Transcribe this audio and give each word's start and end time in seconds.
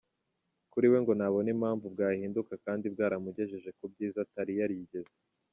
Kuri 0.71 0.87
we 0.91 0.97
ngo 1.03 1.11
ntabona 1.17 1.49
impamvu 1.55 1.85
bwahinduka 1.93 2.53
kandi 2.65 2.85
bwaramugejeje 2.93 3.69
ku 3.77 3.85
byiza 3.91 4.17
atari 4.25 4.51
yarigeze. 4.59 5.15